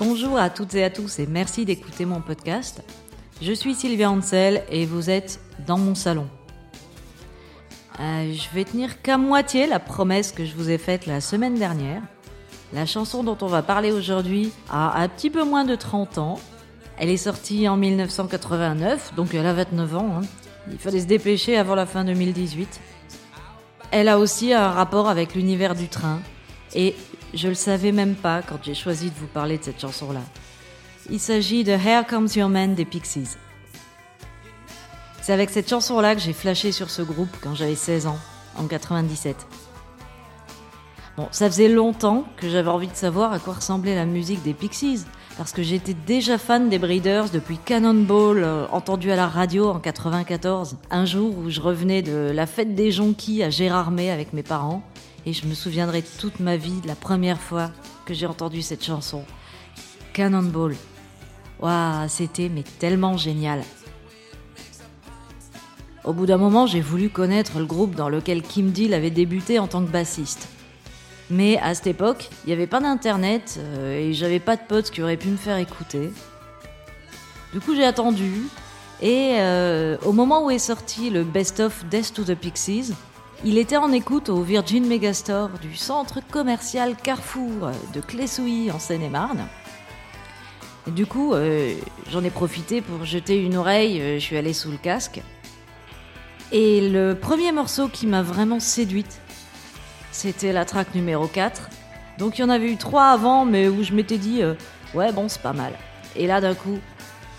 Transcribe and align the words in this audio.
Bonjour 0.00 0.38
à 0.38 0.50
toutes 0.50 0.74
et 0.74 0.84
à 0.84 0.90
tous 0.90 1.18
et 1.18 1.26
merci 1.26 1.64
d'écouter 1.64 2.04
mon 2.04 2.20
podcast. 2.20 2.82
Je 3.40 3.52
suis 3.52 3.74
Sylvia 3.74 4.10
Ansel 4.10 4.62
et 4.68 4.86
vous 4.86 5.08
êtes 5.08 5.40
dans 5.66 5.78
mon 5.78 5.94
salon. 5.94 6.28
Euh, 8.00 8.32
je 8.32 8.54
vais 8.54 8.64
tenir 8.64 9.00
qu'à 9.00 9.16
moitié 9.18 9.66
la 9.66 9.80
promesse 9.80 10.32
que 10.32 10.44
je 10.44 10.54
vous 10.54 10.70
ai 10.70 10.78
faite 10.78 11.06
la 11.06 11.20
semaine 11.20 11.54
dernière. 11.54 12.02
La 12.72 12.86
chanson 12.86 13.24
dont 13.24 13.38
on 13.40 13.46
va 13.46 13.62
parler 13.62 13.92
aujourd'hui 13.92 14.52
a 14.70 15.00
un 15.00 15.08
petit 15.08 15.30
peu 15.30 15.44
moins 15.44 15.64
de 15.64 15.74
30 15.74 16.18
ans. 16.18 16.40
Elle 16.98 17.10
est 17.10 17.16
sortie 17.16 17.68
en 17.68 17.76
1989, 17.76 19.14
donc 19.16 19.34
elle 19.34 19.46
a 19.46 19.52
29 19.52 19.96
ans. 19.96 20.20
Hein. 20.20 20.26
Il 20.70 20.78
fallait 20.78 21.00
se 21.00 21.06
dépêcher 21.06 21.56
avant 21.56 21.74
la 21.74 21.86
fin 21.86 22.04
2018. 22.04 22.80
Elle 23.90 24.08
a 24.08 24.18
aussi 24.18 24.52
un 24.52 24.70
rapport 24.70 25.08
avec 25.08 25.34
l'univers 25.34 25.74
du 25.74 25.88
train. 25.88 26.20
Et 26.74 26.94
je 27.34 27.48
le 27.48 27.54
savais 27.54 27.92
même 27.92 28.14
pas 28.14 28.42
quand 28.42 28.58
j'ai 28.62 28.74
choisi 28.74 29.10
de 29.10 29.14
vous 29.16 29.26
parler 29.26 29.58
de 29.58 29.64
cette 29.64 29.80
chanson-là. 29.80 30.22
Il 31.10 31.20
s'agit 31.20 31.64
de 31.64 31.72
Here 31.72 32.06
Comes 32.06 32.28
Your 32.34 32.48
Man 32.48 32.74
des 32.74 32.84
Pixies. 32.84 33.36
C'est 35.20 35.32
avec 35.32 35.50
cette 35.50 35.68
chanson-là 35.68 36.14
que 36.14 36.20
j'ai 36.20 36.32
flashé 36.32 36.72
sur 36.72 36.90
ce 36.90 37.02
groupe 37.02 37.34
quand 37.42 37.54
j'avais 37.54 37.74
16 37.74 38.06
ans, 38.06 38.18
en 38.56 38.66
97. 38.66 39.36
Bon, 41.16 41.28
ça 41.30 41.48
faisait 41.48 41.68
longtemps 41.68 42.24
que 42.36 42.48
j'avais 42.48 42.70
envie 42.70 42.88
de 42.88 42.96
savoir 42.96 43.32
à 43.32 43.38
quoi 43.38 43.54
ressemblait 43.54 43.94
la 43.94 44.04
musique 44.04 44.42
des 44.42 44.52
Pixies, 44.52 45.04
parce 45.38 45.52
que 45.52 45.62
j'étais 45.62 45.94
déjà 45.94 46.38
fan 46.38 46.68
des 46.68 46.78
Breeders 46.78 47.30
depuis 47.30 47.56
Cannonball, 47.56 48.42
euh, 48.42 48.66
entendu 48.72 49.12
à 49.12 49.16
la 49.16 49.28
radio 49.28 49.68
en 49.68 49.78
94, 49.78 50.76
un 50.90 51.04
jour 51.04 51.38
où 51.38 51.50
je 51.50 51.60
revenais 51.60 52.02
de 52.02 52.32
la 52.34 52.46
fête 52.46 52.74
des 52.74 52.90
jonquilles 52.90 53.44
à 53.44 53.50
Gérardmer 53.50 54.10
avec 54.10 54.32
mes 54.32 54.42
parents, 54.42 54.82
et 55.24 55.32
je 55.32 55.46
me 55.46 55.54
souviendrai 55.54 56.02
toute 56.02 56.40
ma 56.40 56.56
vie 56.56 56.80
de 56.80 56.88
la 56.88 56.96
première 56.96 57.40
fois 57.40 57.70
que 58.06 58.12
j'ai 58.12 58.26
entendu 58.26 58.60
cette 58.60 58.84
chanson. 58.84 59.22
Cannonball. 60.14 60.74
Waouh, 61.60 62.08
c'était 62.08 62.48
mais 62.48 62.64
tellement 62.80 63.16
génial. 63.16 63.62
Au 66.02 66.12
bout 66.12 66.26
d'un 66.26 66.38
moment, 66.38 66.66
j'ai 66.66 66.80
voulu 66.80 67.08
connaître 67.08 67.60
le 67.60 67.66
groupe 67.66 67.94
dans 67.94 68.08
lequel 68.08 68.42
Kim 68.42 68.72
Deal 68.72 68.92
avait 68.92 69.10
débuté 69.10 69.60
en 69.60 69.68
tant 69.68 69.84
que 69.84 69.90
bassiste. 69.90 70.48
Mais 71.30 71.58
à 71.58 71.74
cette 71.74 71.86
époque, 71.86 72.28
il 72.44 72.48
n'y 72.48 72.52
avait 72.52 72.66
pas 72.66 72.80
d'internet 72.80 73.58
euh, 73.58 73.98
et 73.98 74.12
j'avais 74.12 74.40
pas 74.40 74.56
de 74.56 74.62
potes 74.62 74.90
qui 74.90 75.02
auraient 75.02 75.16
pu 75.16 75.28
me 75.28 75.36
faire 75.36 75.56
écouter. 75.56 76.12
Du 77.52 77.60
coup, 77.60 77.74
j'ai 77.74 77.84
attendu 77.84 78.42
et 79.00 79.36
euh, 79.38 79.96
au 80.04 80.12
moment 80.12 80.44
où 80.44 80.50
est 80.50 80.58
sorti 80.58 81.10
le 81.10 81.24
Best 81.24 81.60
of 81.60 81.84
Death 81.86 82.12
to 82.12 82.24
the 82.24 82.34
Pixies, 82.34 82.92
il 83.44 83.58
était 83.58 83.76
en 83.76 83.92
écoute 83.92 84.28
au 84.28 84.42
Virgin 84.42 84.86
Megastore 84.86 85.50
du 85.60 85.76
centre 85.76 86.20
commercial 86.30 86.94
Carrefour 86.96 87.70
de 87.92 88.00
Clessouilly 88.00 88.70
en 88.70 88.78
Seine-et-Marne. 88.78 89.46
Du 90.88 91.06
coup, 91.06 91.32
euh, 91.32 91.74
j'en 92.10 92.22
ai 92.22 92.30
profité 92.30 92.82
pour 92.82 93.04
jeter 93.04 93.42
une 93.42 93.56
oreille, 93.56 94.00
je 94.14 94.18
suis 94.18 94.36
allée 94.36 94.52
sous 94.52 94.70
le 94.70 94.76
casque. 94.76 95.22
Et 96.52 96.88
le 96.88 97.14
premier 97.14 97.52
morceau 97.52 97.88
qui 97.88 98.06
m'a 98.06 98.22
vraiment 98.22 98.60
séduite, 98.60 99.20
c'était 100.14 100.52
la 100.52 100.64
track 100.64 100.94
numéro 100.94 101.26
4. 101.26 101.68
Donc 102.18 102.38
il 102.38 102.42
y 102.42 102.44
en 102.44 102.48
avait 102.48 102.70
eu 102.70 102.76
trois 102.76 103.08
avant, 103.08 103.44
mais 103.44 103.68
où 103.68 103.82
je 103.82 103.92
m'étais 103.92 104.16
dit, 104.16 104.42
euh, 104.42 104.54
ouais, 104.94 105.12
bon, 105.12 105.28
c'est 105.28 105.42
pas 105.42 105.52
mal. 105.52 105.72
Et 106.14 106.28
là, 106.28 106.40
d'un 106.40 106.54
coup, 106.54 106.78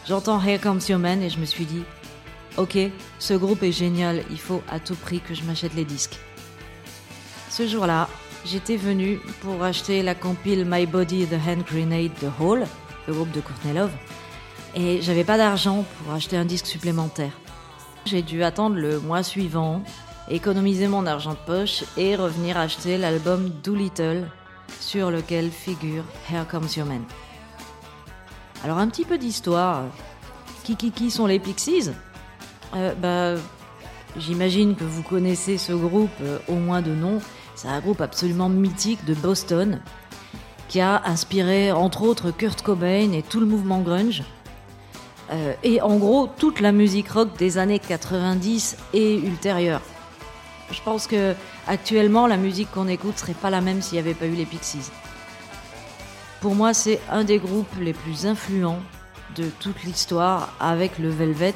j'entends 0.06 0.44
Here 0.44 0.60
Comes 0.60 0.82
Your 0.90 1.00
Man 1.00 1.24
et 1.24 1.30
je 1.30 1.40
me 1.40 1.46
suis 1.46 1.64
dit, 1.64 1.84
ok, 2.58 2.78
ce 3.18 3.34
groupe 3.34 3.64
est 3.64 3.72
génial, 3.72 4.24
il 4.30 4.38
faut 4.38 4.62
à 4.70 4.80
tout 4.80 4.96
prix 4.96 5.22
que 5.22 5.34
je 5.34 5.44
m'achète 5.44 5.74
les 5.74 5.86
disques. 5.86 6.20
Ce 7.50 7.66
jour-là, 7.66 8.10
j'étais 8.46 8.76
venu 8.76 9.20
pour 9.40 9.64
acheter 9.64 10.04
la 10.04 10.14
compile 10.14 10.66
My 10.70 10.86
Body 10.86 11.26
The 11.26 11.36
Hand 11.48 11.64
Grenade 11.66 12.12
The 12.20 12.42
Hall, 12.42 12.66
le 13.08 13.14
groupe 13.14 13.32
de 13.32 13.40
Courtney 13.40 13.74
Love, 13.74 13.94
et 14.76 15.02
j'avais 15.02 15.24
pas 15.24 15.38
d'argent 15.38 15.86
pour 16.04 16.14
acheter 16.14 16.36
un 16.36 16.44
disque 16.44 16.66
supplémentaire. 16.66 17.32
J'ai 18.04 18.22
dû 18.22 18.44
attendre 18.44 18.76
le 18.76 19.00
mois 19.00 19.24
suivant, 19.24 19.82
économiser 20.30 20.88
mon 20.88 21.06
argent 21.06 21.34
de 21.34 21.46
poche 21.46 21.84
et 21.98 22.16
revenir 22.16 22.58
acheter 22.58 22.98
l'album 22.98 23.50
Doolittle 23.64 24.26
sur 24.80 25.12
lequel 25.12 25.52
figure 25.52 26.04
Here 26.30 26.46
Comes 26.50 26.68
Your 26.76 26.86
Man. 26.86 27.04
Alors 28.64 28.78
un 28.78 28.88
petit 28.88 29.06
peu 29.06 29.18
d'histoire. 29.18 29.84
Qui 30.64 30.76
qui 30.76 30.92
qui 30.92 31.12
sont 31.12 31.28
les 31.28 31.40
Pixies? 31.40 31.92
Euh, 32.76 32.94
Bah, 32.96 33.40
j'imagine 34.18 34.76
que 34.76 34.84
vous 34.84 35.04
connaissez 35.04 35.58
ce 35.58 35.74
groupe 35.74 36.10
euh, 36.22 36.40
au 36.48 36.56
moins 36.56 36.82
de 36.82 36.92
nom. 36.92 37.20
C'est 37.56 37.68
un 37.68 37.80
groupe 37.80 38.02
absolument 38.02 38.50
mythique 38.50 39.06
de 39.06 39.14
Boston 39.14 39.82
qui 40.68 40.82
a 40.82 41.04
inspiré 41.06 41.72
entre 41.72 42.02
autres 42.02 42.32
Kurt 42.32 42.62
Cobain 42.64 43.12
et 43.12 43.22
tout 43.22 43.40
le 43.40 43.46
mouvement 43.46 43.82
grunge. 43.82 44.24
Euh, 45.32 45.54
et 45.64 45.82
en 45.82 45.98
gros 45.98 46.28
toute 46.28 46.60
la 46.60 46.72
musique 46.72 47.10
rock 47.10 47.38
des 47.38 47.58
années 47.58 47.80
90 47.80 48.78
et 48.94 49.16
ultérieures. 49.16 49.82
Je 50.72 50.82
pense 50.82 51.08
que 51.08 51.36
actuellement 51.68 52.28
la 52.28 52.38
musique 52.38 52.72
qu'on 52.72 52.88
écoute 52.88 53.18
serait 53.18 53.34
pas 53.34 53.50
la 53.50 53.62
même 53.62 53.82
s'il 53.82 53.94
n'y 53.94 54.00
avait 54.00 54.14
pas 54.14 54.26
eu 54.26 54.34
les 54.34 54.46
Pixies. 54.46 54.92
Pour 56.42 56.56
moi, 56.56 56.74
c'est 56.74 57.00
un 57.10 57.24
des 57.24 57.40
groupes 57.40 57.76
les 57.80 57.94
plus 57.94 58.26
influents 58.26 58.80
de 59.36 59.50
toute 59.60 59.84
l'histoire 59.84 60.54
avec 60.60 61.00
le 61.00 61.10
Velvet, 61.10 61.56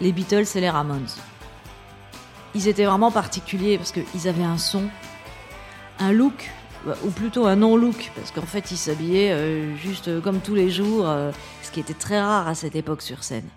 les 0.00 0.12
Beatles 0.12 0.46
et 0.54 0.60
les 0.60 0.70
Ramones. 0.70 1.06
Ils 2.54 2.68
étaient 2.68 2.84
vraiment 2.84 3.10
particuliers 3.10 3.78
parce 3.78 3.92
qu'ils 3.92 4.28
avaient 4.28 4.44
un 4.44 4.58
son, 4.58 4.84
un 5.98 6.12
look 6.12 6.50
ou 7.04 7.10
plutôt 7.10 7.46
un 7.46 7.56
non-look, 7.56 8.12
parce 8.14 8.30
qu'en 8.30 8.42
fait 8.42 8.70
ils 8.70 8.76
s'habillaient 8.76 9.32
euh, 9.32 9.76
juste 9.76 10.20
comme 10.20 10.40
tous 10.40 10.54
les 10.54 10.70
jours, 10.70 11.08
euh, 11.08 11.32
ce 11.62 11.70
qui 11.70 11.80
était 11.80 11.94
très 11.94 12.20
rare 12.20 12.46
à 12.46 12.54
cette 12.54 12.76
époque 12.76 13.02
sur 13.02 13.24
scène. 13.24 13.48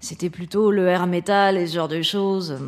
C'était 0.00 0.30
plutôt 0.30 0.70
le 0.70 0.86
air 0.86 1.06
metal 1.06 1.56
et 1.56 1.66
ce 1.66 1.74
genre 1.74 1.88
de 1.88 2.02
choses. 2.02 2.58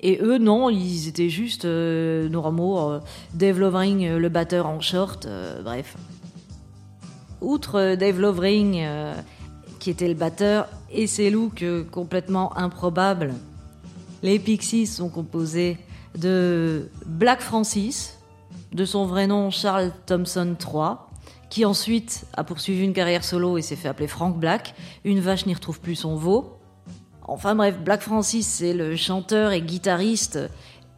Et 0.00 0.20
eux, 0.22 0.38
non, 0.38 0.70
ils 0.70 1.08
étaient 1.08 1.28
juste 1.28 1.64
euh, 1.64 2.28
normaux. 2.28 3.00
Dave 3.34 3.58
Lovering, 3.58 4.16
le 4.16 4.28
batteur 4.28 4.66
en 4.66 4.80
short, 4.80 5.26
bref. 5.64 5.96
Outre 7.40 7.94
Dave 7.96 8.20
Lovering, 8.20 8.84
qui 9.78 9.90
était 9.90 10.08
le 10.08 10.14
batteur, 10.14 10.68
et 10.90 11.06
ses 11.06 11.30
looks 11.30 11.64
complètement 11.90 12.56
improbables, 12.56 13.34
les 14.22 14.38
Pixies 14.38 14.86
sont 14.86 15.08
composés 15.08 15.78
de 16.16 16.90
Black 17.06 17.40
Francis, 17.40 18.18
de 18.72 18.84
son 18.84 19.06
vrai 19.06 19.26
nom 19.26 19.50
Charles 19.50 19.92
Thompson 20.06 20.56
III, 20.60 20.96
qui 21.50 21.64
ensuite 21.64 22.26
a 22.34 22.44
poursuivi 22.44 22.84
une 22.84 22.92
carrière 22.92 23.24
solo 23.24 23.56
et 23.56 23.62
s'est 23.62 23.76
fait 23.76 23.88
appeler 23.88 24.08
Frank 24.08 24.38
Black. 24.38 24.74
Une 25.04 25.20
vache 25.20 25.46
n'y 25.46 25.54
retrouve 25.54 25.80
plus 25.80 25.94
son 25.94 26.16
veau. 26.16 26.57
Enfin 27.30 27.54
bref, 27.54 27.78
Black 27.78 28.00
Francis, 28.00 28.46
c'est 28.46 28.72
le 28.72 28.96
chanteur 28.96 29.52
et 29.52 29.60
guitariste 29.60 30.38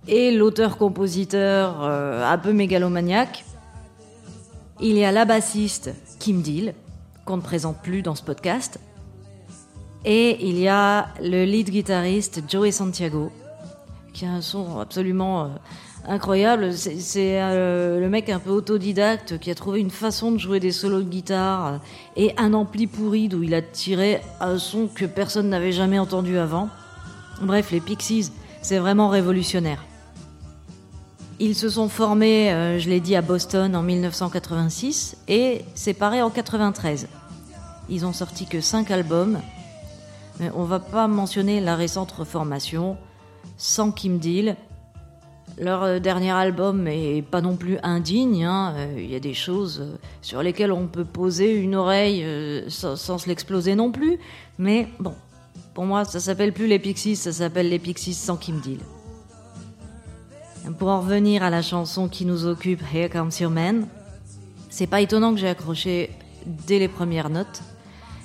et 0.06 0.30
l'auteur-compositeur 0.30 1.82
euh, 1.82 2.24
un 2.24 2.38
peu 2.38 2.52
mégalomaniaque. 2.52 3.44
Il 4.80 4.96
y 4.96 5.04
a 5.04 5.10
la 5.10 5.24
bassiste 5.24 5.92
Kim 6.20 6.40
Deal, 6.40 6.74
qu'on 7.24 7.36
ne 7.36 7.42
présente 7.42 7.82
plus 7.82 8.02
dans 8.02 8.14
ce 8.14 8.22
podcast. 8.22 8.78
Et 10.04 10.46
il 10.48 10.56
y 10.56 10.68
a 10.68 11.08
le 11.20 11.44
lead 11.44 11.68
guitariste 11.68 12.42
Joey 12.48 12.70
Santiago, 12.70 13.32
qui 14.14 14.24
a 14.24 14.30
un 14.30 14.40
son 14.40 14.78
absolument 14.78 15.42
euh, 15.42 15.48
incroyable. 16.06 16.72
C'est 16.72 17.40
euh, 17.40 18.00
le 18.00 18.08
mec 18.08 18.28
un 18.28 18.38
peu 18.38 18.50
autodidacte 18.50 19.38
qui 19.38 19.50
a 19.50 19.54
trouvé 19.54 19.80
une 19.80 19.90
façon 19.90 20.32
de 20.32 20.38
jouer 20.38 20.60
des 20.60 20.72
solos 20.72 21.02
de 21.02 21.08
guitare 21.08 21.80
et 22.16 22.34
un 22.36 22.54
ampli 22.54 22.86
pourri 22.86 23.28
d'où 23.28 23.42
il 23.42 23.54
a 23.54 23.62
tiré 23.62 24.20
un 24.40 24.58
son 24.58 24.88
que 24.88 25.04
personne 25.04 25.48
n'avait 25.48 25.72
jamais 25.72 25.98
entendu 25.98 26.38
avant. 26.38 26.68
Bref, 27.42 27.70
les 27.70 27.80
Pixies, 27.80 28.32
c'est 28.62 28.78
vraiment 28.78 29.08
révolutionnaire. 29.08 29.84
Ils 31.38 31.54
se 31.54 31.70
sont 31.70 31.88
formés, 31.88 32.52
euh, 32.52 32.78
je 32.78 32.90
l'ai 32.90 33.00
dit, 33.00 33.16
à 33.16 33.22
Boston 33.22 33.74
en 33.74 33.82
1986 33.82 35.16
et 35.26 35.64
séparés 35.74 36.20
en 36.20 36.28
93. 36.28 37.08
Ils 37.88 38.04
ont 38.04 38.12
sorti 38.12 38.46
que 38.46 38.60
5 38.60 38.90
albums, 38.90 39.40
mais 40.38 40.50
on 40.54 40.64
va 40.64 40.80
pas 40.80 41.08
mentionner 41.08 41.60
la 41.60 41.76
récente 41.76 42.12
reformation 42.12 42.98
sans 43.56 43.90
Kim 43.90 44.18
Deal 44.18 44.56
leur 45.60 45.82
euh, 45.82 45.98
dernier 45.98 46.30
album 46.30 46.88
est 46.88 47.22
pas 47.22 47.40
non 47.40 47.56
plus 47.56 47.78
indigne. 47.82 48.44
Hein. 48.44 48.74
Euh, 48.76 48.94
il 48.98 49.10
y 49.10 49.14
a 49.14 49.20
des 49.20 49.34
choses 49.34 49.80
euh, 49.82 49.96
sur 50.22 50.42
lesquelles 50.42 50.72
on 50.72 50.86
peut 50.86 51.04
poser 51.04 51.54
une 51.54 51.74
oreille 51.74 52.24
sans, 52.68 52.96
se 52.96 53.28
l'exploser 53.28 53.74
non 53.74 53.92
plus. 53.92 54.18
Mais 54.58 54.88
bon, 54.98 55.14
pour 55.74 55.84
moi, 55.84 56.04
ça 56.04 56.18
s'appelle 56.18 56.52
plus 56.52 56.66
les 56.66 56.78
Pixies, 56.78 57.16
ça 57.16 57.32
s'appelle 57.32 57.68
les 57.68 57.78
Pixies 57.78 58.14
sans 58.14 58.36
Kim 58.36 58.60
Deal. 58.60 58.80
Pour 60.78 60.88
en 60.88 61.00
revenir 61.00 61.42
à 61.42 61.50
la 61.50 61.62
chanson 61.62 62.08
qui 62.08 62.24
nous 62.24 62.46
occupe, 62.46 62.80
Here 62.92 63.08
Comes 63.10 63.30
Your 63.40 63.50
Man, 63.50 63.86
c'est 64.68 64.86
pas 64.86 65.00
étonnant 65.00 65.34
que 65.34 65.40
j'ai 65.40 65.48
accroché 65.48 66.10
dès 66.46 66.78
les 66.78 66.88
premières 66.88 67.30
notes. 67.30 67.62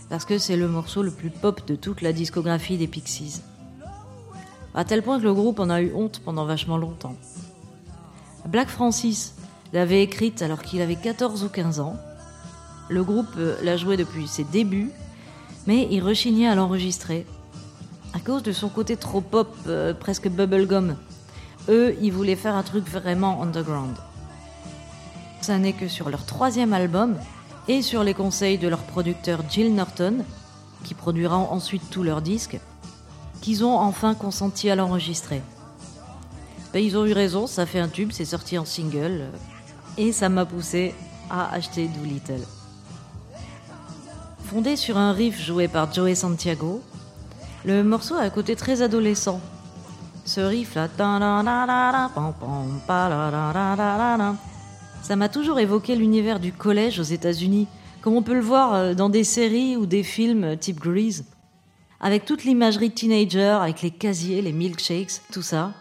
parce 0.10 0.26
que 0.26 0.38
c'est 0.38 0.56
le 0.56 0.68
morceau 0.68 1.02
le 1.02 1.12
plus 1.12 1.32
pop 1.32 1.66
de 1.68 1.76
toute 1.76 2.02
la 2.02 2.14
discographie 2.14 2.78
des 2.78 2.88
Pixies. 2.88 3.42
À 4.76 4.84
tel 4.84 5.02
point 5.02 5.20
que 5.20 5.24
le 5.24 5.34
groupe 5.34 5.60
en 5.60 5.70
a 5.70 5.82
eu 5.82 5.94
honte 5.94 6.22
pendant 6.24 6.46
vachement 6.46 6.78
longtemps. 6.78 7.16
Black 8.46 8.68
Francis 8.68 9.34
l'avait 9.72 10.04
écrite 10.04 10.42
alors 10.42 10.62
qu'il 10.62 10.82
avait 10.82 10.98
14 10.98 11.46
ou 11.46 11.50
15 11.50 11.80
ans. 11.80 11.96
Le 12.90 13.04
groupe 13.04 13.34
euh, 13.38 13.56
l'a 13.64 13.78
joué 13.78 13.96
depuis 13.96 14.28
ses 14.28 14.44
débuts, 14.44 14.92
mais 15.66 15.88
il 15.90 16.04
rechignait 16.04 16.48
à 16.48 16.56
l'enregistrer 16.56 17.26
à 18.14 18.20
cause 18.20 18.44
de 18.44 18.52
son 18.52 18.70
côté 18.70 18.96
trop 18.96 19.22
pop, 19.22 19.54
euh, 19.68 19.94
presque 19.94 20.30
bubblegum. 20.30 20.96
Eux, 21.68 21.96
ils 22.02 22.12
voulaient 22.12 22.36
faire 22.36 22.56
un 22.56 22.64
truc 22.64 22.88
vraiment 22.88 23.42
underground. 23.42 23.96
Ça 25.42 25.58
n'est 25.58 25.74
que 25.74 25.88
sur 25.88 26.10
leur 26.10 26.26
troisième 26.26 26.74
album 26.74 27.16
et 27.68 27.82
sur 27.82 28.04
les 28.04 28.14
conseils 28.14 28.58
de 28.58 28.68
leur 28.68 28.80
producteur 28.80 29.42
Jill 29.50 29.74
Norton, 29.74 30.18
qui 30.84 30.94
produira 30.94 31.38
ensuite 31.38 31.90
tous 31.90 32.04
leurs 32.04 32.22
disques, 32.22 32.60
qu'ils 33.42 33.64
ont 33.64 33.78
enfin 33.78 34.14
consenti 34.14 34.70
à 34.70 34.76
l'enregistrer. 34.76 35.42
Ben, 36.74 36.84
ils 36.84 36.98
ont 36.98 37.06
eu 37.06 37.14
raison, 37.14 37.48
ça 37.48 37.66
fait 37.66 37.80
un 37.80 37.88
tube, 37.88 38.12
c'est 38.12 38.26
sorti 38.26 38.58
en 38.58 38.66
single, 38.66 39.22
euh, 39.22 39.30
et 39.98 40.12
ça 40.12 40.28
m'a 40.28 40.46
poussé 40.46 40.94
à 41.30 41.54
acheter 41.54 41.88
Doolittle. 41.88 42.42
Fondé 44.44 44.76
sur 44.76 44.98
un 44.98 45.14
riff 45.14 45.42
joué 45.42 45.68
par 45.68 45.94
Joey 45.94 46.16
Santiago, 46.16 46.82
le 47.64 47.84
morceau 47.84 48.16
a 48.16 48.22
un 48.22 48.30
côté 48.30 48.56
très 48.56 48.82
adolescent. 48.82 49.40
Ce 50.26 50.42
riff 50.42 50.76
là, 50.76 50.90
ça 55.02 55.16
m'a 55.16 55.30
toujours 55.30 55.60
évoqué 55.60 55.96
l'univers 55.96 56.40
du 56.40 56.52
collège 56.52 57.00
aux 57.00 57.04
États-Unis, 57.04 57.68
comme 58.02 58.16
on 58.16 58.22
peut 58.22 58.34
le 58.34 58.42
voir 58.42 58.74
euh, 58.74 58.94
dans 58.94 59.10
des 59.10 59.24
séries 59.24 59.78
ou 59.78 59.86
des 59.86 60.04
films 60.04 60.58
type 60.58 60.80
Grease, 60.80 61.24
avec 62.06 62.24
toute 62.24 62.44
l'imagerie 62.44 62.92
teenager, 62.92 63.58
avec 63.64 63.82
les 63.82 63.90
casiers, 63.90 64.40
les 64.40 64.52
milkshakes, 64.52 65.22
tout 65.32 65.42
ça. 65.42 65.74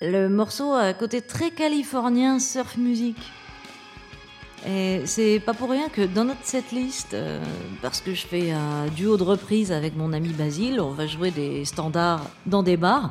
Le 0.00 0.30
morceau 0.30 0.72
a 0.72 0.80
un 0.80 0.92
côté 0.94 1.20
très 1.20 1.50
californien 1.50 2.38
surf 2.38 2.78
music. 2.78 3.18
Et 4.66 5.02
c'est 5.04 5.40
pas 5.40 5.52
pour 5.52 5.68
rien 5.68 5.90
que 5.90 6.06
dans 6.06 6.24
notre 6.24 6.42
setlist, 6.42 7.12
euh, 7.12 7.44
parce 7.82 8.00
que 8.00 8.14
je 8.14 8.26
fais 8.26 8.50
un 8.50 8.86
duo 8.86 9.18
de 9.18 9.24
reprises 9.24 9.72
avec 9.72 9.94
mon 9.94 10.14
ami 10.14 10.30
Basile, 10.30 10.80
on 10.80 10.92
va 10.92 11.06
jouer 11.06 11.30
des 11.30 11.66
standards 11.66 12.24
dans 12.46 12.62
des 12.62 12.78
bars. 12.78 13.10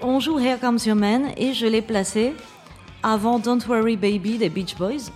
On 0.00 0.18
joue 0.18 0.38
Here 0.38 0.58
Comes 0.58 0.78
Your 0.86 0.96
Man 0.96 1.26
et 1.36 1.52
je 1.52 1.66
l'ai 1.66 1.82
placé 1.82 2.32
avant 3.02 3.38
Don't 3.38 3.60
Worry 3.68 3.98
Baby 3.98 4.38
des 4.38 4.48
Beach 4.48 4.76
Boys. 4.78 5.10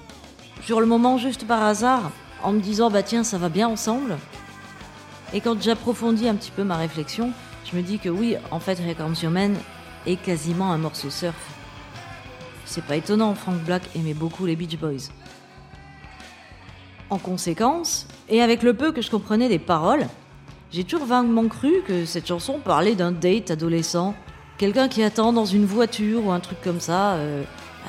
Sur 0.67 0.81
le 0.81 0.87
moment, 0.87 1.17
juste 1.17 1.47
par 1.47 1.63
hasard, 1.63 2.11
en 2.43 2.53
me 2.53 2.61
disant 2.61 2.91
bah 2.91 3.03
tiens, 3.03 3.25
ça 3.25 3.39
va 3.39 3.49
bien 3.49 3.67
ensemble. 3.67 4.19
Et 5.33 5.41
quand 5.41 5.61
j'approfondis 5.61 6.29
un 6.29 6.35
petit 6.37 6.51
peu 6.51 6.65
ma 6.65 6.77
réflexion, 6.77 7.33
je 7.71 7.77
me 7.77 7.83
dis 7.83 7.99
que 7.99 8.09
oui, 8.09 8.37
en 8.51 8.61
fait, 8.61 8.81
Here 8.81 8.95
Comes 8.97 9.15
Your 9.23 9.31
Man 9.31 9.55
est 10.07 10.17
quasiment 10.17 10.73
un 10.73 10.79
morceau 10.79 11.11
surf. 11.11 11.37
C'est 12.65 12.85
pas 12.85 12.97
étonnant, 12.97 13.35
Frank 13.35 13.59
Black 13.59 13.83
aimait 13.95 14.15
beaucoup 14.15 14.47
les 14.47 14.57
Beach 14.57 14.79
Boys. 14.79 15.11
En 17.11 17.19
conséquence, 17.19 18.07
et 18.29 18.43
avec 18.43 18.63
le 18.63 18.75
peu 18.75 18.93
que 18.93 19.03
je 19.03 19.11
comprenais 19.11 19.49
des 19.49 19.59
paroles, 19.59 20.07
j'ai 20.71 20.85
toujours 20.85 21.07
vaguement 21.07 21.49
cru 21.49 21.83
que 21.87 22.05
cette 22.05 22.27
chanson 22.27 22.59
parlait 22.59 22.95
d'un 22.95 23.13
date 23.13 23.51
adolescent, 23.51 24.15
quelqu'un 24.59 24.89
qui 24.89 25.03
attend 25.03 25.33
dans 25.33 25.47
une 25.47 25.65
voiture 25.65 26.27
ou 26.27 26.31
un 26.31 26.41
truc 26.41 26.61
comme 26.63 26.81
ça, 26.81 27.15
euh, 27.15 27.43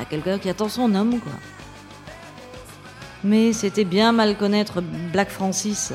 quelqu'un 0.10 0.40
qui 0.40 0.50
attend 0.50 0.70
son 0.70 0.94
homme, 0.96 1.20
quoi. 1.20 1.34
Mais 3.24 3.52
c'était 3.52 3.84
bien 3.84 4.14
mal 4.14 4.38
connaître 4.38 4.82
Black 5.12 5.30
Francis, 5.30 5.94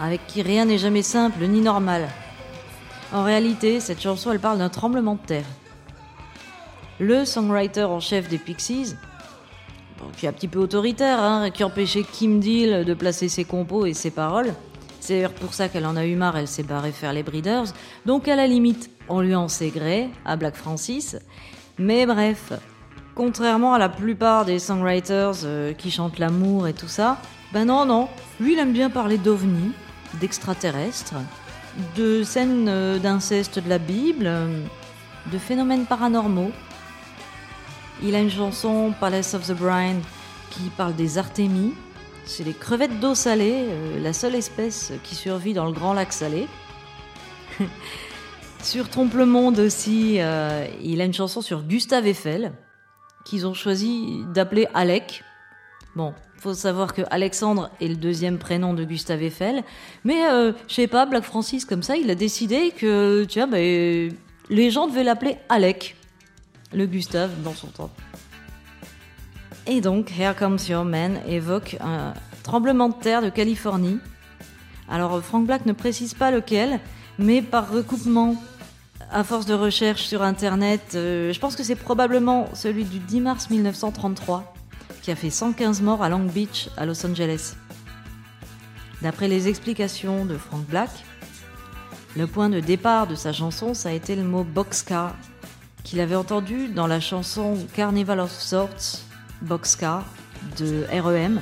avec 0.00 0.26
qui 0.26 0.42
rien 0.42 0.64
n'est 0.64 0.78
jamais 0.78 1.02
simple 1.02 1.44
ni 1.46 1.60
normal. 1.60 2.08
En 3.12 3.22
réalité, 3.22 3.80
cette 3.80 4.00
chanson, 4.00 4.32
elle 4.32 4.40
parle 4.40 4.58
d'un 4.58 4.68
tremblement 4.68 5.14
de 5.14 5.26
terre 5.26 5.46
le 7.00 7.24
songwriter 7.24 7.84
en 7.84 8.00
chef 8.00 8.28
des 8.28 8.38
Pixies, 8.38 8.94
qui 10.16 10.26
est 10.26 10.28
un 10.28 10.32
petit 10.32 10.48
peu 10.48 10.60
autoritaire, 10.60 11.20
hein, 11.20 11.50
qui 11.50 11.64
empêchait 11.64 12.04
Kim 12.04 12.40
Deal 12.40 12.84
de 12.84 12.94
placer 12.94 13.28
ses 13.28 13.44
compos 13.44 13.86
et 13.86 13.94
ses 13.94 14.10
paroles. 14.10 14.54
C'est 15.00 15.14
d'ailleurs 15.14 15.32
pour 15.32 15.52
ça 15.52 15.68
qu'elle 15.68 15.86
en 15.86 15.96
a 15.96 16.06
eu 16.06 16.14
marre, 16.14 16.36
elle 16.36 16.48
s'est 16.48 16.62
barrée 16.62 16.92
faire 16.92 17.12
les 17.12 17.22
Breeders. 17.22 17.66
Donc 18.06 18.28
à 18.28 18.36
la 18.36 18.46
limite, 18.46 18.90
on 19.08 19.20
lui 19.20 19.34
en 19.34 19.48
sait 19.48 19.68
gré 19.68 20.08
à 20.24 20.36
Black 20.36 20.56
Francis. 20.56 21.16
Mais 21.78 22.06
bref, 22.06 22.52
contrairement 23.14 23.74
à 23.74 23.78
la 23.78 23.88
plupart 23.88 24.44
des 24.44 24.58
songwriters 24.58 25.44
euh, 25.44 25.72
qui 25.72 25.90
chantent 25.90 26.18
l'amour 26.18 26.68
et 26.68 26.72
tout 26.72 26.88
ça, 26.88 27.18
ben 27.52 27.66
non, 27.66 27.84
non, 27.84 28.08
lui 28.40 28.54
il 28.54 28.58
aime 28.58 28.72
bien 28.72 28.88
parler 28.88 29.18
d'ovnis, 29.18 29.72
d'extraterrestres, 30.20 31.14
de 31.96 32.22
scènes 32.22 32.68
euh, 32.68 32.98
d'inceste 32.98 33.58
de 33.58 33.68
la 33.68 33.78
Bible, 33.78 34.26
euh, 34.26 34.62
de 35.32 35.38
phénomènes 35.38 35.86
paranormaux. 35.86 36.52
Il 38.02 38.14
a 38.14 38.20
une 38.20 38.30
chanson, 38.30 38.94
Palace 39.00 39.34
of 39.34 39.46
the 39.46 39.52
Brine, 39.52 40.00
qui 40.50 40.70
parle 40.76 40.94
des 40.94 41.18
artémies. 41.18 41.74
C'est 42.26 42.44
les 42.44 42.54
crevettes 42.54 43.00
d'eau 43.00 43.14
salée, 43.14 43.66
euh, 43.68 44.00
la 44.00 44.12
seule 44.12 44.34
espèce 44.34 44.92
qui 45.02 45.14
survit 45.14 45.52
dans 45.52 45.66
le 45.66 45.72
grand 45.72 45.92
lac 45.92 46.12
salé. 46.12 46.46
sur 48.62 48.88
Trompe 48.88 49.14
le 49.14 49.26
Monde 49.26 49.58
aussi, 49.58 50.14
il 50.14 51.00
a 51.00 51.04
une 51.04 51.12
chanson 51.12 51.42
sur 51.42 51.62
Gustave 51.62 52.06
Eiffel, 52.06 52.52
qu'ils 53.24 53.46
ont 53.46 53.54
choisi 53.54 54.22
d'appeler 54.34 54.66
Alec. 54.74 55.22
Bon, 55.96 56.12
faut 56.38 56.54
savoir 56.54 56.92
que 56.92 57.02
Alexandre 57.10 57.70
est 57.80 57.88
le 57.88 57.94
deuxième 57.94 58.38
prénom 58.38 58.74
de 58.74 58.84
Gustave 58.84 59.22
Eiffel, 59.22 59.62
mais 60.04 60.26
euh, 60.28 60.52
je 60.68 60.74
sais 60.74 60.86
pas, 60.88 61.06
Black 61.06 61.22
Francis 61.22 61.64
comme 61.64 61.82
ça, 61.82 61.96
il 61.96 62.10
a 62.10 62.14
décidé 62.14 62.72
que, 62.76 63.26
vois, 63.32 63.46
bah, 63.46 63.58
les 63.58 64.70
gens 64.70 64.88
devaient 64.88 65.04
l'appeler 65.04 65.36
Alec 65.48 65.96
le 66.72 66.86
Gustave 66.86 67.30
dans 67.42 67.54
son 67.54 67.68
temps. 67.68 67.90
Et 69.66 69.80
donc, 69.80 70.10
Here 70.18 70.34
Comes 70.36 70.58
Your 70.68 70.84
Man 70.84 71.20
évoque 71.26 71.76
un 71.80 72.12
tremblement 72.42 72.88
de 72.88 72.94
terre 72.94 73.22
de 73.22 73.30
Californie. 73.30 73.98
Alors, 74.88 75.22
Frank 75.22 75.46
Black 75.46 75.64
ne 75.64 75.72
précise 75.72 76.12
pas 76.12 76.30
lequel, 76.30 76.80
mais 77.18 77.40
par 77.40 77.70
recoupement, 77.70 78.36
à 79.10 79.24
force 79.24 79.46
de 79.46 79.54
recherche 79.54 80.02
sur 80.02 80.22
Internet, 80.22 80.92
euh, 80.94 81.32
je 81.32 81.40
pense 81.40 81.56
que 81.56 81.62
c'est 81.62 81.76
probablement 81.76 82.48
celui 82.52 82.84
du 82.84 82.98
10 82.98 83.20
mars 83.20 83.48
1933, 83.48 84.52
qui 85.04 85.10
a 85.10 85.16
fait 85.16 85.28
115 85.28 85.82
morts 85.82 86.02
à 86.02 86.08
Long 86.08 86.24
Beach, 86.24 86.70
à 86.78 86.86
Los 86.86 87.04
Angeles. 87.04 87.56
D'après 89.02 89.28
les 89.28 89.48
explications 89.48 90.24
de 90.24 90.38
Frank 90.38 90.64
Black, 90.64 90.88
le 92.16 92.26
point 92.26 92.48
de 92.48 92.58
départ 92.58 93.06
de 93.06 93.14
sa 93.14 93.30
chanson, 93.30 93.74
ça 93.74 93.90
a 93.90 93.92
été 93.92 94.16
le 94.16 94.24
mot 94.24 94.44
boxcar, 94.44 95.14
qu'il 95.82 96.00
avait 96.00 96.14
entendu 96.14 96.68
dans 96.68 96.86
la 96.86 97.00
chanson 97.00 97.58
Carnival 97.74 98.18
of 98.18 98.30
Sorts, 98.30 99.02
Boxcar, 99.42 100.06
de 100.58 100.86
REM, 100.90 101.38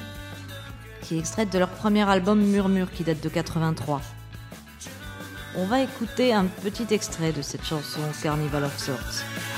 qui 1.02 1.14
est 1.14 1.20
extraite 1.20 1.52
de 1.52 1.60
leur 1.60 1.70
premier 1.70 2.02
album 2.10 2.42
Murmure 2.42 2.90
qui 2.90 3.04
date 3.04 3.22
de 3.22 3.28
83. 3.28 4.02
On 5.54 5.66
va 5.66 5.82
écouter 5.82 6.34
un 6.34 6.46
petit 6.46 6.92
extrait 6.92 7.30
de 7.30 7.42
cette 7.42 7.64
chanson 7.64 8.00
Carnival 8.24 8.64
of 8.64 8.76
Sorts. 8.76 9.51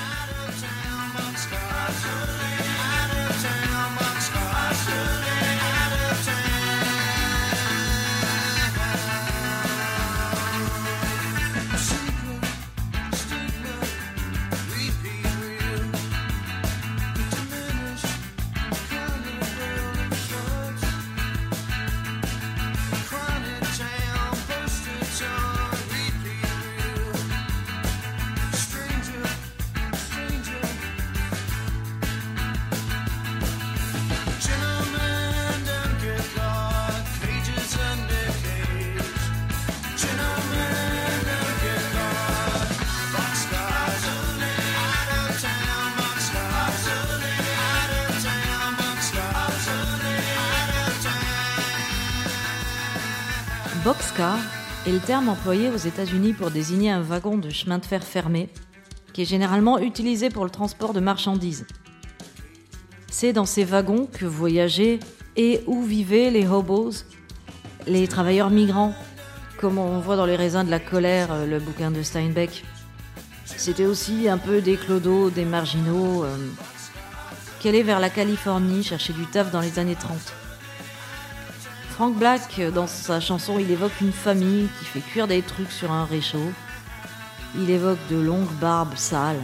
Boxcar 53.85 54.38
est 54.87 54.93
le 54.93 54.99
terme 54.99 55.29
employé 55.29 55.69
aux 55.69 55.76
États-Unis 55.76 56.33
pour 56.33 56.50
désigner 56.50 56.91
un 56.91 57.03
wagon 57.03 57.37
de 57.37 57.50
chemin 57.50 57.76
de 57.76 57.85
fer 57.85 58.03
fermé, 58.03 58.49
qui 59.12 59.21
est 59.21 59.26
généralement 59.26 59.79
utilisé 59.79 60.31
pour 60.31 60.45
le 60.45 60.50
transport 60.50 60.95
de 60.95 61.00
marchandises. 61.00 61.67
C'est 63.11 63.35
dans 63.35 63.45
ces 63.45 63.62
wagons 63.62 64.09
que 64.11 64.25
voyageaient 64.25 65.00
et 65.37 65.61
où 65.67 65.83
vivaient 65.83 66.31
les 66.31 66.47
hobos, 66.47 67.05
les 67.87 68.09
travailleurs 68.09 68.49
migrants, 68.49 68.95
comme 69.61 69.76
on 69.76 70.00
voit 70.00 70.17
dans 70.17 70.25
Les 70.25 70.37
raisins 70.37 70.64
de 70.64 70.71
la 70.71 70.81
colère, 70.81 71.31
euh, 71.31 71.47
le 71.47 71.59
bouquin 71.59 71.91
de 71.91 72.03
Steinbeck. 72.03 72.64
C'était 73.45 73.85
aussi 73.85 74.31
un 74.31 74.38
peu 74.38 74.62
des 74.62 74.79
clodos, 74.79 75.29
des 75.29 75.45
marginaux, 75.45 76.25
euh, 76.25 76.37
qui 77.61 77.69
allaient 77.69 77.83
vers 77.83 78.00
la 78.00 78.09
Californie 78.09 78.83
chercher 78.83 79.12
du 79.12 79.26
taf 79.26 79.50
dans 79.50 79.61
les 79.61 79.79
années 79.79 79.95
30. 79.95 80.17
Frank 81.95 82.17
Black, 82.17 82.61
dans 82.75 82.89
sa 82.89 83.21
chanson, 83.21 83.57
il 83.61 83.71
évoque 83.71 84.01
une 84.01 84.11
famille 84.11 84.67
qui 84.81 84.85
fait 84.85 84.99
cuire 84.99 85.29
des 85.29 85.43
trucs 85.43 85.71
sur 85.71 85.93
un 85.93 86.05
réchaud. 86.05 86.51
Il 87.57 87.71
évoque 87.71 88.01
de 88.11 88.17
longues 88.17 88.51
barbes 88.61 88.97
sales, 88.97 89.41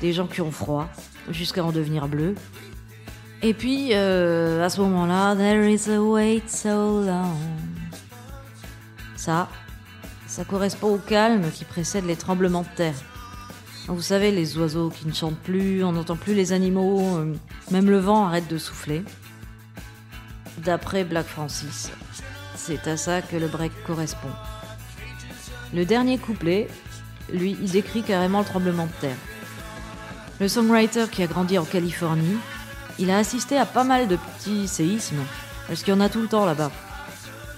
des 0.00 0.12
gens 0.12 0.28
qui 0.28 0.40
ont 0.40 0.52
froid, 0.52 0.88
jusqu'à 1.30 1.64
en 1.64 1.72
devenir 1.72 2.06
bleus. 2.06 2.36
Et 3.42 3.54
puis, 3.54 3.88
euh, 3.90 4.64
à 4.64 4.70
ce 4.70 4.80
moment-là, 4.82 5.34
There 5.34 5.68
is 5.68 5.90
a 5.90 6.00
wait 6.00 6.48
so 6.48 7.02
long. 7.04 7.34
Ça, 9.16 9.48
ça 10.28 10.44
correspond 10.44 10.94
au 10.94 10.98
calme 10.98 11.50
qui 11.50 11.64
précède 11.64 12.06
les 12.06 12.14
tremblements 12.14 12.62
de 12.62 12.76
terre. 12.76 13.02
Vous 13.88 14.00
savez, 14.00 14.30
les 14.30 14.56
oiseaux 14.58 14.90
qui 14.90 15.08
ne 15.08 15.12
chantent 15.12 15.40
plus, 15.40 15.82
on 15.82 15.90
n'entend 15.90 16.14
plus 16.14 16.34
les 16.34 16.52
animaux, 16.52 17.16
euh, 17.16 17.34
même 17.72 17.90
le 17.90 17.98
vent 17.98 18.26
arrête 18.26 18.46
de 18.46 18.58
souffler 18.58 19.02
d'après 20.58 21.04
Black 21.04 21.26
Francis. 21.26 21.90
C'est 22.56 22.86
à 22.88 22.96
ça 22.96 23.22
que 23.22 23.36
le 23.36 23.48
break 23.48 23.72
correspond. 23.84 24.30
Le 25.72 25.84
dernier 25.84 26.18
couplet, 26.18 26.68
lui, 27.32 27.56
il 27.60 27.70
décrit 27.70 28.02
carrément 28.02 28.40
le 28.40 28.44
tremblement 28.44 28.86
de 28.86 29.00
terre. 29.00 29.16
Le 30.40 30.48
songwriter 30.48 31.06
qui 31.10 31.22
a 31.22 31.26
grandi 31.26 31.58
en 31.58 31.64
Californie, 31.64 32.38
il 32.98 33.10
a 33.10 33.18
assisté 33.18 33.58
à 33.58 33.66
pas 33.66 33.84
mal 33.84 34.08
de 34.08 34.16
petits 34.16 34.68
séismes, 34.68 35.24
parce 35.66 35.82
qu'il 35.82 35.94
y 35.94 35.96
en 35.96 36.00
a 36.00 36.08
tout 36.08 36.20
le 36.20 36.28
temps 36.28 36.46
là-bas. 36.46 36.70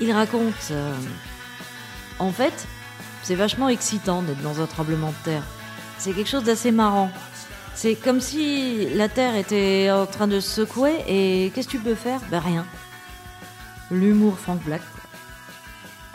Il 0.01 0.13
raconte... 0.13 0.55
Euh, 0.71 0.93
en 2.19 2.33
fait, 2.33 2.67
c'est 3.23 3.35
vachement 3.35 3.69
excitant 3.69 4.23
d'être 4.23 4.43
dans 4.43 4.61
un 4.61 4.67
tremblement 4.67 5.09
de 5.09 5.25
terre. 5.25 5.43
C'est 5.99 6.13
quelque 6.13 6.31
chose 6.31 6.45
d'assez 6.45 6.71
marrant. 6.71 7.11
C'est 7.75 7.95
comme 7.95 8.21
si 8.21 8.89
la 8.95 9.09
terre 9.09 9.37
était 9.37 9.91
en 9.91 10.07
train 10.07 10.27
de 10.27 10.41
se 10.41 10.65
secouer 10.65 11.05
et 11.07 11.53
qu'est-ce 11.55 11.67
que 11.67 11.73
tu 11.73 11.79
peux 11.79 11.95
faire? 11.95 12.21
Ben 12.31 12.41
rien 12.41 12.65
l'humour 13.91 14.39
Frank 14.39 14.63
Black. 14.65 14.83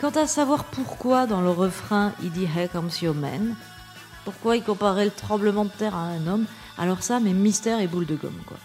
Quant 0.00 0.10
à 0.10 0.26
savoir 0.26 0.64
pourquoi 0.64 1.26
dans 1.26 1.40
le 1.40 1.50
refrain 1.50 2.12
il 2.22 2.30
dit 2.30 2.46
Hey 2.56 2.68
comes 2.68 2.90
your 3.00 3.14
man, 3.14 3.54
pourquoi 4.24 4.56
il 4.56 4.62
comparait 4.62 5.04
le 5.04 5.10
tremblement 5.10 5.64
de 5.64 5.70
terre 5.70 5.94
à 5.94 6.04
un 6.04 6.26
homme, 6.26 6.46
alors 6.78 7.02
ça, 7.02 7.20
mais 7.20 7.32
mystère 7.32 7.80
et 7.80 7.86
boule 7.86 8.06
de 8.06 8.16
gomme, 8.16 8.42
quoi. 8.46 8.58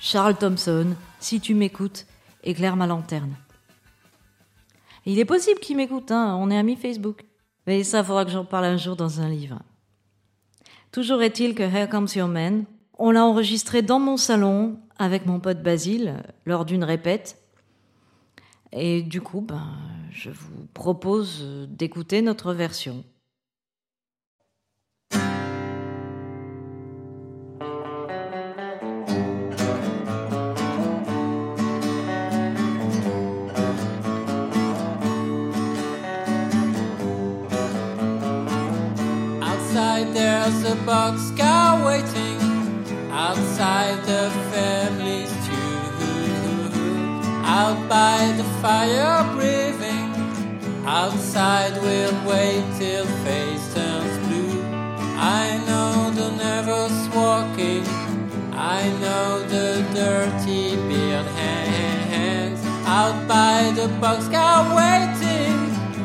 Charles 0.00 0.36
Thompson, 0.36 0.94
si 1.18 1.40
tu 1.40 1.54
m'écoutes, 1.54 2.06
éclaire 2.44 2.76
ma 2.76 2.86
lanterne. 2.86 3.34
il 5.06 5.18
est 5.18 5.24
possible 5.24 5.60
qu'il 5.60 5.76
m'écoute, 5.76 6.10
hein, 6.10 6.36
on 6.38 6.50
est 6.50 6.58
amis 6.58 6.76
Facebook. 6.76 7.24
Mais 7.66 7.82
ça, 7.82 8.04
faudra 8.04 8.24
que 8.24 8.30
j'en 8.30 8.44
parle 8.44 8.66
un 8.66 8.76
jour 8.76 8.96
dans 8.96 9.20
un 9.20 9.28
livre. 9.28 9.58
Toujours 10.92 11.22
est-il 11.22 11.54
que 11.54 11.62
Here 11.62 11.88
Comes 11.88 12.08
Your 12.14 12.28
Man, 12.28 12.64
on 12.98 13.10
l'a 13.10 13.24
enregistré 13.24 13.82
dans 13.82 13.98
mon 13.98 14.16
salon 14.16 14.78
avec 14.98 15.26
mon 15.26 15.40
pote 15.40 15.62
Basile 15.62 16.22
lors 16.46 16.64
d'une 16.64 16.84
répète 16.84 17.36
et 18.72 19.02
du 19.02 19.20
coup, 19.20 19.40
ben, 19.40 19.76
je 20.10 20.30
vous 20.30 20.66
propose 20.74 21.66
d'écouter 21.68 22.22
notre 22.22 22.52
version. 22.52 23.04
There's 40.14 40.64
a 40.64 40.74
boxcar 40.86 41.84
waiting 41.84 42.40
outside 43.10 44.02
the 44.04 44.30
family's 44.50 45.37
out 47.48 47.88
by 47.88 48.32
the 48.36 48.44
fire 48.60 49.24
breathing. 49.34 50.08
Outside 50.84 51.72
we'll 51.80 52.18
wait 52.28 52.62
till 52.78 53.06
face 53.24 53.74
turns 53.74 54.16
blue. 54.26 54.62
I 55.16 55.56
know 55.66 56.10
the 56.10 56.30
nervous 56.44 56.96
walking. 57.14 57.84
I 58.52 58.80
know 59.02 59.42
the 59.54 59.68
dirty 59.94 60.76
beard 60.88 61.26
hands. 61.40 62.60
Out 62.86 63.16
by 63.26 63.72
the 63.78 63.88
boxcar 64.02 64.60
waiting. 64.78 65.56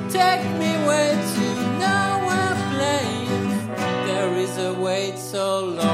Take 0.09 0.45
me 0.61 0.71
way 0.87 1.09
to 1.35 1.47
nowhere 1.83 2.55
place. 2.71 3.59
There 4.07 4.33
is 4.45 4.57
a 4.57 4.73
wait 4.73 5.17
so 5.17 5.65
long. 5.65 5.92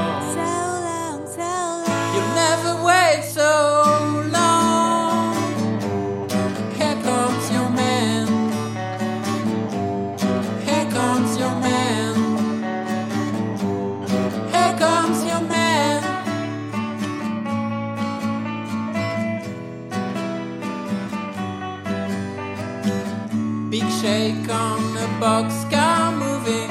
Boxcar 25.20 26.16
moving. 26.18 26.70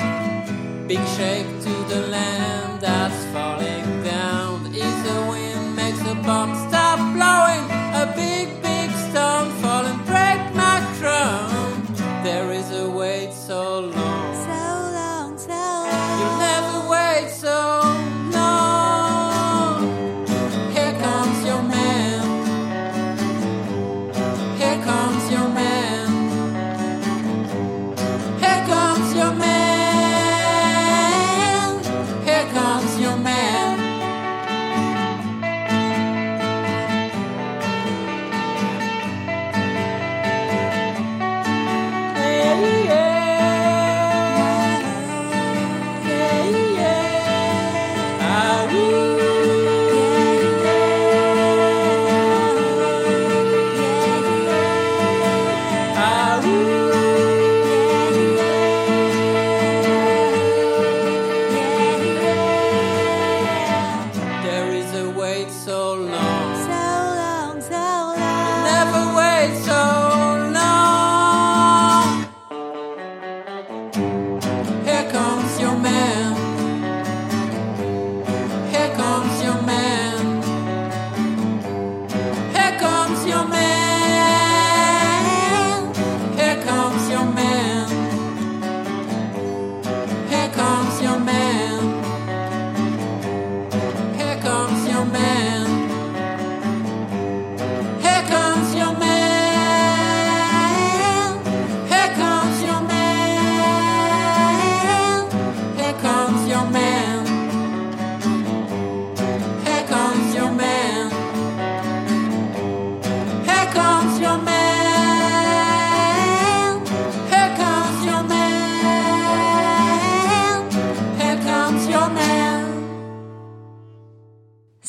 Big 0.87 1.03
shake 1.15 1.47
to 1.61 1.73
the 1.91 2.07
land 2.07 2.81
that's 2.81 3.23
falling 3.25 4.03
down. 4.03 4.65
If 4.73 4.95
the 5.07 5.19
wind 5.29 5.75
makes 5.75 6.01
the 6.01 6.15
bomb 6.15 6.55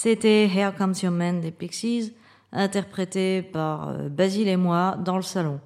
C'était 0.03 0.47
Here 0.47 0.73
Comes 0.75 0.95
Your 1.03 1.13
Man 1.13 1.43
des 1.43 1.51
Pixies, 1.51 2.15
interprété 2.53 3.43
par 3.43 3.91
euh, 3.91 4.09
Basile 4.09 4.49
et 4.49 4.57
moi 4.57 4.97
dans 4.99 5.17
le 5.17 5.23
salon. 5.23 5.61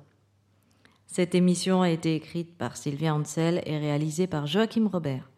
Cette 1.07 1.37
émission 1.37 1.83
a 1.83 1.91
été 1.91 2.17
écrite 2.17 2.59
par 2.59 2.76
Sylvia 2.76 3.14
Ansel 3.14 3.62
et 3.64 3.79
réalisée 3.79 4.26
par 4.26 4.49
Joachim 4.49 4.88
Robert. 4.93 5.31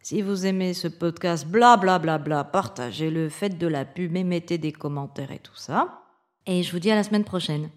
Si 0.00 0.22
vous 0.22 0.44
aimez 0.44 0.74
ce 0.74 0.88
podcast, 0.88 1.46
bla 1.46 1.76
bla 1.76 2.00
bla 2.00 2.18
bla, 2.18 2.42
partagez-le, 2.42 3.28
faites 3.28 3.58
de 3.58 3.68
la 3.68 3.84
pub 3.84 4.16
et 4.16 4.24
mettez 4.24 4.58
des 4.58 4.72
commentaires 4.72 5.30
et 5.30 5.38
tout 5.38 5.54
ça. 5.54 6.02
Et 6.44 6.64
je 6.64 6.72
vous 6.72 6.80
dis 6.80 6.90
à 6.90 6.96
la 6.96 7.04
semaine 7.04 7.22
prochaine. 7.22 7.70